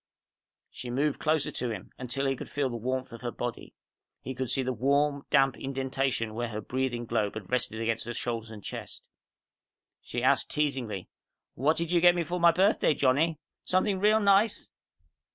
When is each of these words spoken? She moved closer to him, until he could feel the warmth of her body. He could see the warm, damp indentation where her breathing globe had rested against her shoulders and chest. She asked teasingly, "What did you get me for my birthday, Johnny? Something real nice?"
She 0.71 0.89
moved 0.89 1.19
closer 1.19 1.51
to 1.51 1.69
him, 1.69 1.91
until 1.99 2.25
he 2.25 2.35
could 2.35 2.49
feel 2.49 2.71
the 2.71 2.75
warmth 2.75 3.11
of 3.13 3.21
her 3.21 3.29
body. 3.29 3.75
He 4.19 4.33
could 4.33 4.49
see 4.49 4.63
the 4.63 4.73
warm, 4.73 5.27
damp 5.29 5.55
indentation 5.57 6.33
where 6.33 6.47
her 6.47 6.59
breathing 6.59 7.05
globe 7.05 7.35
had 7.35 7.51
rested 7.51 7.79
against 7.79 8.07
her 8.07 8.13
shoulders 8.15 8.49
and 8.49 8.63
chest. 8.63 9.03
She 10.01 10.23
asked 10.23 10.49
teasingly, 10.49 11.07
"What 11.53 11.77
did 11.77 11.91
you 11.91 12.01
get 12.01 12.15
me 12.15 12.23
for 12.23 12.39
my 12.39 12.51
birthday, 12.51 12.95
Johnny? 12.95 13.37
Something 13.63 13.99
real 13.99 14.19
nice?" 14.19 14.71